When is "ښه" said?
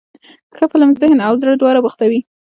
0.55-0.65